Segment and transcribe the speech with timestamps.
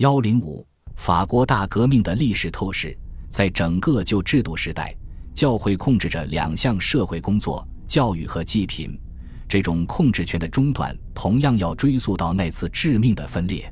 [0.00, 2.96] 幺零五，法国大革命的历史透视，
[3.28, 4.96] 在整个旧制度时代，
[5.34, 8.98] 教会控制着两项社会工作：教育和祭品。
[9.46, 13.70] 这种控制权的中断，同样要追溯到那次致命的分裂。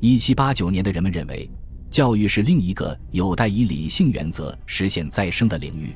[0.00, 1.50] 一七八九年的人们认为，
[1.90, 5.94] 教育是另一个有待以理性原则实现再生的领域。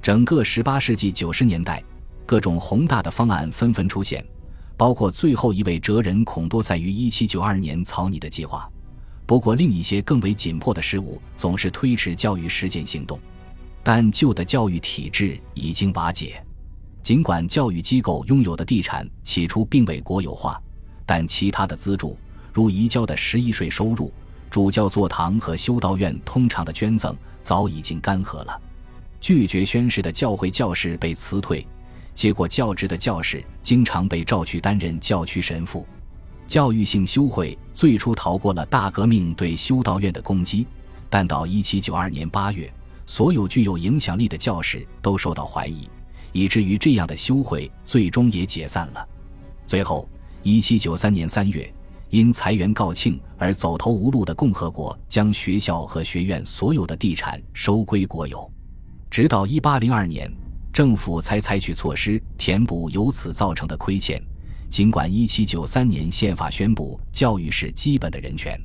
[0.00, 1.84] 整个十八世纪九十年代，
[2.24, 4.24] 各种宏大的方案纷纷出现，
[4.74, 8.66] 包括最后一位哲人孔多塞于一七九二年草拟的计划。
[9.24, 13.18] 不过，另一些更为紧迫的事物总是推迟教育实践行动。
[13.82, 16.44] 但旧的教育体制已经瓦解，
[17.02, 20.60] 尽管教育机构拥有的地产起初并未国有化，
[21.04, 22.16] 但其他的资助，
[22.52, 24.12] 如移交的十一税收入、
[24.50, 28.60] 主教座堂和修道院通常的捐赠，早已经干涸了。
[29.20, 31.66] 拒绝宣誓的教会教士被辞退，
[32.12, 35.86] 接过教职的教士经常被召去担任教区神父。
[36.46, 40.66] 教育性修会最初逃过了大革命对修道院的攻击，
[41.08, 42.72] 但到1792年8月，
[43.06, 45.88] 所有具有影响力的教士都受到怀疑，
[46.32, 49.08] 以至于这样的修会最终也解散了。
[49.66, 50.06] 最后
[50.44, 51.74] ，1793年3月，
[52.10, 58.52] 因裁员告罄而走投无路的共和国将学校和学院所有的地产收归国有，
[59.10, 60.30] 直到1802年，
[60.70, 64.22] 政府才采取措施填补由此造成的亏欠。
[64.72, 68.58] 尽管1793年宪法宣布教育是基本的人权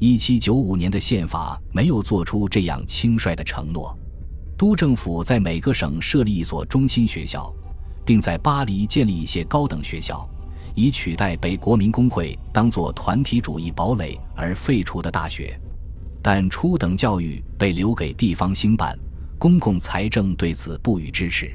[0.00, 3.94] ，1795年的宪法没有做出这样轻率的承诺。
[4.56, 7.54] 督政府在每个省设立一所中心学校，
[8.06, 10.26] 并在巴黎建立一些高等学校，
[10.74, 15.60] 以取代被国民工会当作团体主义堡垒而废除的大学。
[16.22, 18.98] 但初等教育被留给地方兴办，
[19.38, 21.54] 公共财政对此不予支持。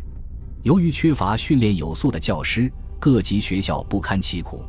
[0.62, 2.72] 由于缺乏训练有素的教师。
[3.00, 4.62] 各级学校不堪其苦，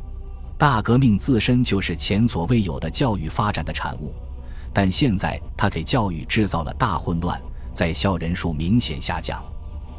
[0.57, 4.13] 大革命自身就是前所未有的教育发展的产物，
[4.73, 7.39] 但现在它给教育制造了大混乱，
[7.73, 9.43] 在校人数明显下降。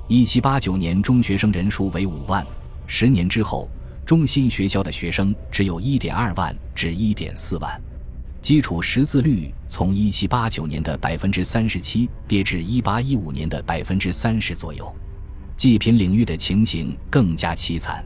[0.08, 2.44] 一七八九年中学生人数为五万，
[2.86, 3.68] 十年之后，
[4.06, 7.78] 中心学校的学生只有一点二万至一点四万，
[8.40, 14.90] 基础识字率从一七八九年的百分之三十七跌至一八一五年的百分之三十左右，
[15.54, 18.02] 济贫领域的情形更加凄惨。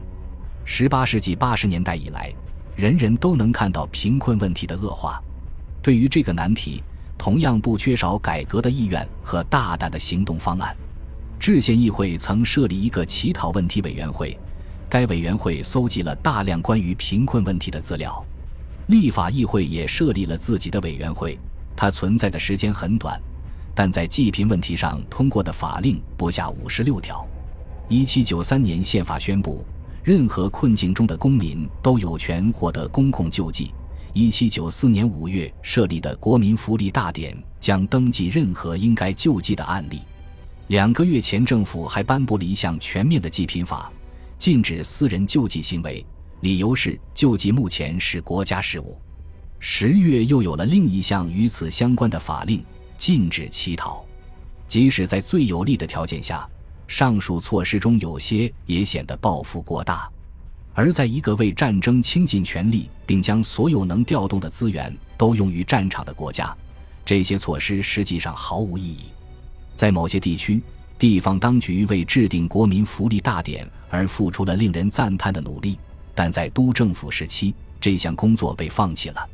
[0.69, 2.29] 十八世纪八十年代以来，
[2.75, 5.19] 人人都能看到贫困问题的恶化。
[5.81, 6.83] 对于这个难题，
[7.17, 10.75] 同样不缺少改革的意愿和大胆的行动方案。
[11.39, 14.37] 制宪议会曾设立一个乞讨问题委员会，
[14.89, 18.23] 该委员会搜集了大量关于贫困问题的资料。
[18.87, 21.39] 立法议会也设立了自己的委员会，
[21.77, 23.17] 它存在的时间很短，
[23.73, 27.25] 但在济贫问题上通过的法令不下五十六条。
[27.87, 29.65] 一七九三年宪法宣布。
[30.07, 33.73] 任何困境中的公民都有权获得公共救济。
[34.13, 39.99] 一七九四年五月设立的国民福利大典将登记任何应该救济的案例。
[40.67, 43.91] 两个月前，政府还颁布了一项全面的济贫法，
[44.37, 46.05] 禁止私人救济行为，
[46.39, 48.97] 理由是救济目前是国家事务。
[49.59, 52.63] 十月又有了另一项与此相关的法令，
[52.95, 54.05] 禁止乞讨。
[54.69, 56.47] 即使在最有利的条件下。
[56.87, 60.09] 上述措施中有些也显得抱负过大，
[60.73, 66.55] 而在一个为战争倾尽全力，并将所有能调动的资源都用于战场的国家，
[67.05, 69.07] 这些措施实际上毫无意义。
[69.75, 70.61] 在某些地区，
[70.97, 75.77] 地方当局为制定国民福利大典而付出了令人赞叹的努力，
[76.15, 79.29] 但在督政府时期，这项工作被放弃了。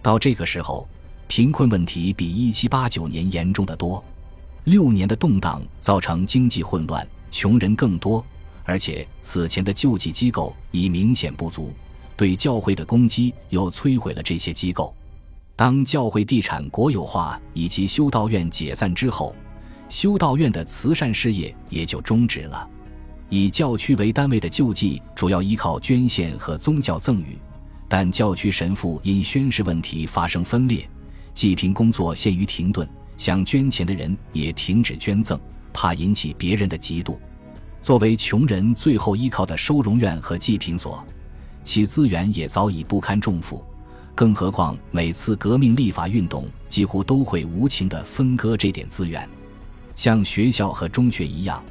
[0.00, 0.88] 到这个时候，
[1.26, 4.02] 贫困问题比1789年严重的多。
[4.64, 8.24] 六年的动荡造成经济混乱，穷人更多，
[8.64, 11.72] 而且此前的救济机构已明显不足。
[12.16, 14.94] 对教会的攻击又摧毁了这些机构。
[15.56, 19.34] 当教会地产国有化以及修道院解散之后，
[19.88, 22.68] 修道院的慈善事业也就终止了。
[23.28, 27.36] 以教区为单位的救济主要依靠捐献和宗教赠与，
[27.88, 30.88] 但教区神父因宣誓问题发生分裂，
[31.34, 32.88] 济贫工作陷于停顿。
[33.16, 35.38] 想捐钱的人也停止捐赠，
[35.72, 37.16] 怕引起别人的嫉妒。
[37.82, 41.04] 作为穷人最后依靠的收容院和济贫所，
[41.64, 43.64] 其资源也早已不堪重负。
[44.14, 49.28] 更何况每次革命立法运动几乎都会无情地分割这点资源。
[49.94, 51.62] 像学校和中学一样，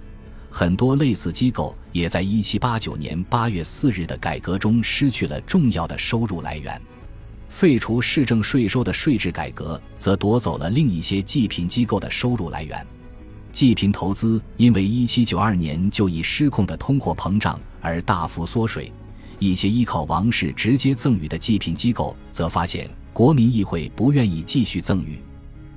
[0.49, 6.81] 很多类似机构也在1789年8月4日的改革中失去了重要的收入来源。
[7.51, 12.88] 废除市政税收的税制改革，则夺走了另一些济贫机构的收入来源。
[13.51, 18.92] 济贫投资因为1792年就已失控的通货膨胀而大幅缩水，
[19.38, 25.19] 一些依靠王室直接赠与的济贫机构则发现国民议会不愿意继续赠与，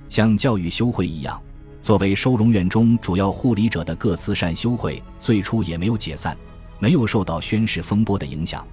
[0.09, 1.39] 像教育修会一样，
[1.83, 6.35] 作为收容院中主要护理者的各慈善修会，最初也没有解散，
[6.79, 8.65] 没有受到宣誓风波的影响。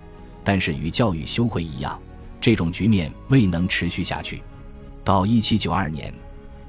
[0.44, 2.00] 但是与教育修会一样，
[2.41, 4.41] 这种局面未能持续下去。
[5.03, 6.13] 到一七九二年，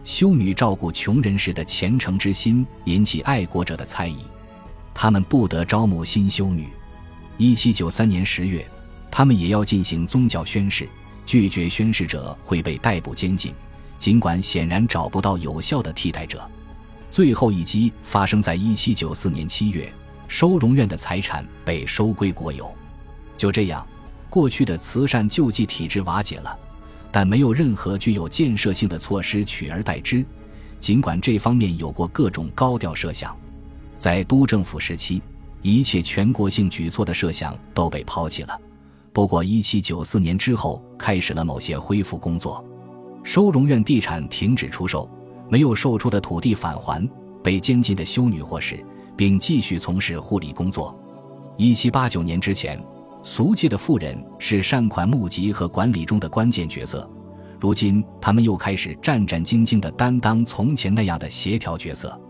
[0.05, 4.19] 修女照顾穷人时的虔诚之心引起爱国者的猜疑，
[4.95, 6.69] 他们不得招募新修女。
[7.39, 8.65] 一七九三年十月，
[9.11, 10.89] 他们也要进行宗教宣誓。
[11.25, 13.55] 拒绝宣誓者会被逮捕监禁，
[13.97, 16.51] 尽管显然找不到有效的替代者。
[17.09, 19.91] 最后一击发生在一七九四年七月，
[20.27, 22.75] 收容院的财产被收归国有。
[23.37, 23.87] 就这样，
[24.33, 26.59] 过去的慈善救济体制瓦解了，
[27.11, 30.25] 但没有任何具有建设性的措施取而代之。
[30.81, 33.37] 尽管这方面有过各种高调设想，
[33.99, 35.21] 在督政府时期，
[35.61, 38.59] 一切全国性举措的设想都被抛弃了。
[39.13, 42.65] 不过，一七九四年之后开始了某些恢复工作，
[43.23, 45.07] 收容院地产停止出售，
[45.51, 47.07] 没有售出的土地返还
[47.45, 48.83] 被监禁的修女获释，
[49.15, 50.99] 并继续从事护理工作。
[51.59, 52.83] 一七八九年之前，
[53.23, 57.09] 俗界的富人是善款募集和管理中的关键角色，
[57.61, 62.21] 如今他们又开始战战兢兢地担当从前那样的协调角色。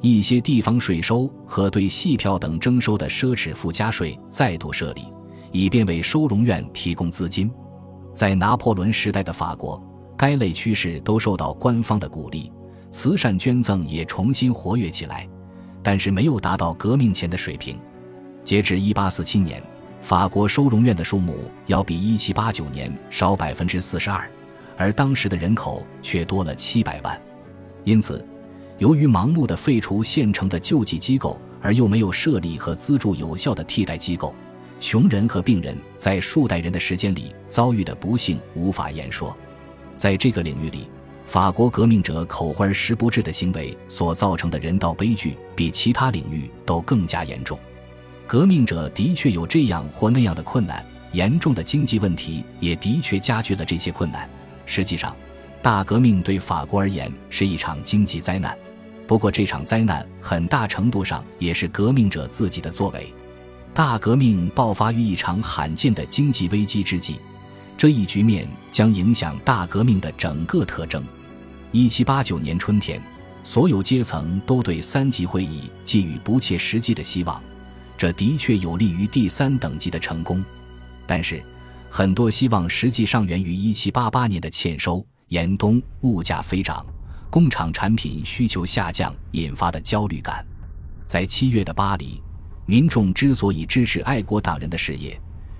[0.00, 5.02] 一些地方税收和对戏票等征收的奢侈附加税再度设立。
[5.52, 7.50] 以便为收容院提供资金，
[8.14, 9.80] 在拿破仑时代的法国，
[10.16, 12.50] 该类趋势都受到官方的鼓励，
[12.90, 15.28] 慈善捐赠也重新活跃起来，
[15.82, 17.78] 但是没有达到革命前的水平。
[18.42, 19.62] 截至1847年，
[20.02, 24.28] 法国收容院的数目要比1789年少百分之四十二，
[24.76, 27.18] 而当时的人口却多了七百万。
[27.84, 28.22] 因此，
[28.78, 34.34] 由于盲目的废除现成的救济机构，而又没有设立和资助有效的替代机构。
[34.80, 39.34] 穷人和病人在数代人的时间里遭遇的不幸无法言说，
[39.96, 40.88] 在这个领域里，
[41.26, 47.56] 法国革命者口惠而实不至的行为所造成的人道悲剧比其他领域都更加严重。
[48.32, 50.82] 革命者的确有这样或那样的困难，
[51.12, 54.26] 严重的经济问题也的确加剧了这些困难。
[54.64, 55.14] 实际上，
[55.60, 58.56] 大革命对法国而言是一场经济灾难，
[59.06, 63.12] 不过这场灾难很大程度上也是革命者自己的作为。
[63.74, 67.16] 大革命爆发于一场罕见的经济危机之际，
[67.76, 71.04] 这一局面将影响大革命的整个特征。
[71.70, 72.98] 一七八九年春天，
[73.44, 77.38] 所有阶层都对三级会议寄予不切实际的希望，
[78.02, 80.44] 这的确有利于第三等级的成功。
[81.06, 81.40] 但是，
[81.88, 86.84] 很多希望实际上源于一七八八年的欠收、严冬、物价飞涨、
[87.30, 90.44] 工厂产品需求下降引发的焦虑感。
[91.06, 92.20] 在七月的巴黎。
[92.66, 95.16] 民众之所以支持爱国党人的事业，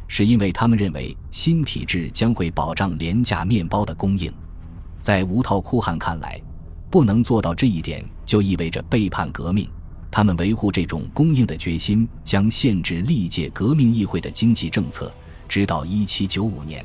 [0.09, 4.33] 是因为他们认为新体制将会保障廉价面包的供应。
[5.00, 6.43] 在无套库汉看来，
[6.91, 9.71] 不能做到这一点就意味着背叛革命。
[10.12, 15.11] 他们维护这种供应的决心将限制历届革命议会的经济政策，
[15.49, 16.85] 直到1795年。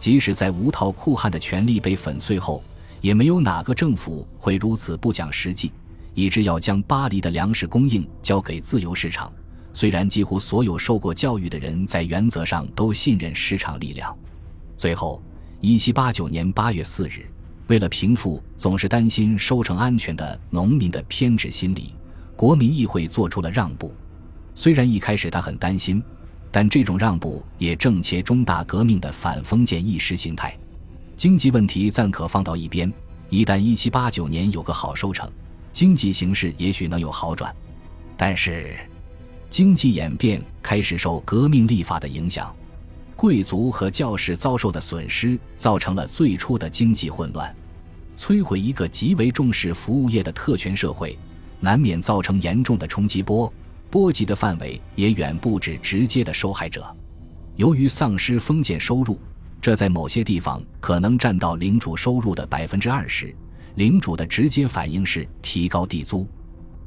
[0.00, 2.62] 即使在无套酷汉的权力被粉碎后，
[3.00, 5.70] 也没有哪个政府会如此不讲实际。
[6.14, 9.32] 以致要将巴黎的粮食供应交给自由市场，
[9.72, 14.12] 虽然几乎所有受过教育的人在原则上都信任市场力量。
[14.76, 15.22] 最后，
[15.60, 17.24] 一七八九年八月四日，
[17.68, 21.94] 为了平复总是担心收成安全的农民的偏执心理，
[22.38, 23.92] 国民议会做出了让步。
[24.54, 26.00] 虽然一开始他很担心，
[26.52, 30.56] 但这种让步也正切中大革命的反封建意识形态。
[31.16, 32.92] 经济问题暂可放到一边，
[33.28, 35.28] 一旦一七八九年有个好收成。
[35.72, 37.52] 经济形势也许能有好转，
[38.16, 38.76] 但是
[39.50, 42.54] 经济演变开始受革命立法的影响，
[43.16, 47.52] 贵族和教士遭受的损失造成了最初的经济混乱，
[48.16, 51.18] 摧毁一个极为重视服务业的特权社会，
[51.60, 53.52] 难免造成严重的冲击波，
[53.90, 56.84] 波及的范围也远不止直接的受害者。
[57.56, 59.18] 由于丧失封建收入，
[59.60, 63.34] 这在某些地方可能占到领主收入的百分之二十。
[63.74, 66.26] 领主的直接反应是提高地租。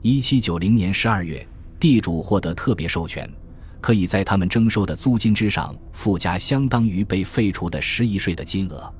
[0.01, 1.45] 一七九零年十二月，
[1.79, 3.29] 地主获得特别授权，
[3.79, 8.93] 可以在他们征收的租金之上附加相当于被废除的十亿税的金额。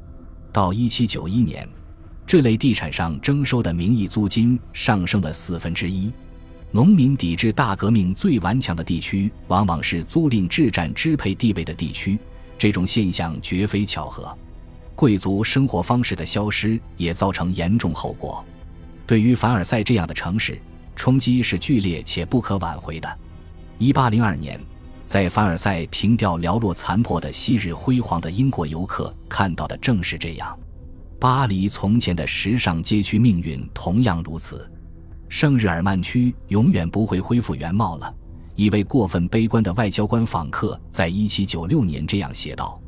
[0.54, 1.68] 到一七九一年，
[2.32, 6.10] 这类地产上征收的名义租金上升了四分之一。
[6.72, 12.18] 农民抵制大革命最顽强的地区，往往是租赁制占支配地位的地区。
[12.58, 14.34] 这种现象绝非巧合。
[14.96, 18.42] 贵族生活方式的消失也造成严重后果。
[19.06, 20.58] 对于凡尔赛这样的城市，
[20.96, 23.18] 冲击是剧烈且不可挽回的。
[23.80, 24.58] 1802年，
[25.06, 30.58] 在凡尔赛凭吊寥落残破的昔日辉煌的英国游客看到的正是这样。
[31.22, 34.68] 巴黎从前的时尚街区命运同样如此，
[35.30, 38.12] 圣日耳曼区永远不会恢复原貌了。
[38.56, 42.82] 一位过分悲观的外交官访客在1796年这样写道：“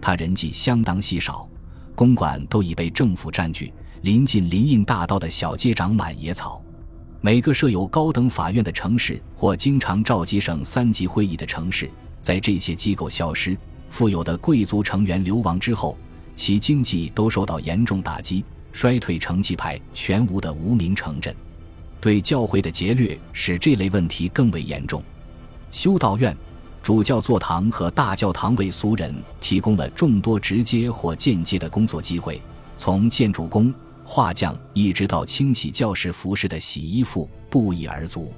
[0.00, 1.48] 他人迹相当稀少，
[1.96, 6.62] 公馆都已被政府占据，临近林荫大道的小街长满野草。
[7.20, 15.98] 每个设有高等法院的城市或经常召集省三级会议的城市，在这些机构消失、富有的贵族成员流亡之后，
[16.40, 18.42] 其经济都受到严重打击，
[18.72, 21.36] 衰退成气派全无的无名城镇。
[22.00, 25.02] 对教会的劫掠使这类问题更为严重。”
[25.70, 26.34] 修道院、
[26.82, 32.40] 主教座堂和大教堂为俗人提供了众多直接或间接的工作机会，
[32.78, 33.70] 从建筑工、
[34.02, 38.32] 画匠一直到清洗教室服饰的洗衣服不一而足。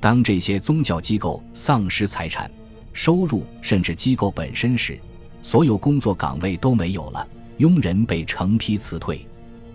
[0.00, 2.50] 当这些宗教机构丧失财产、
[2.92, 4.98] 收入，甚至机构本身时，
[5.42, 7.24] 所有工作岗位都没有了，
[7.58, 9.26] 佣人被成批辞退。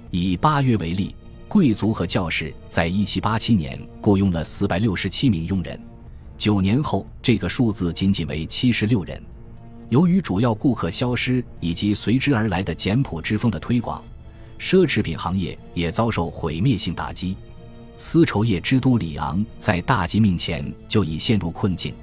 [0.10, 1.16] 以八月为例，
[1.48, 5.80] 贵族和教士在1787年雇佣了467名佣人。
[6.38, 9.22] 九年后，这个数字仅仅为七十六人。
[9.90, 14.02] 由于主要顾客消失以及随之而来的简朴之风的推广，
[14.60, 17.36] 奢侈品行业也遭受毁灭性打击。
[17.98, 21.94] 丝绸业之都里昂在大疾面前就已陷入困境。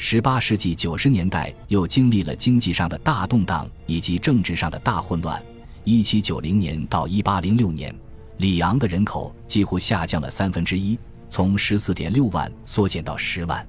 [0.00, 5.42] 十八世纪九十年代又经历了经济上的大动荡以及政治上的大混乱。
[5.82, 7.92] 一七九零年到一八零六年，
[8.36, 10.96] 里昂的人口几乎下降了三分之一，
[11.28, 13.66] 从十四点六万缩减到十万。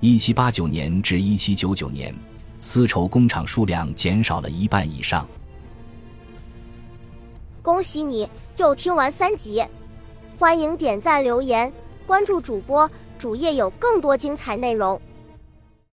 [0.00, 2.12] 一七八九年至一七九九年，
[2.60, 5.26] 丝绸工厂数量减少了一半以上。
[7.62, 9.64] 恭喜你又听完三集，
[10.36, 11.72] 欢迎点赞、留言、
[12.08, 15.00] 关注主播，主页有更多精彩内容。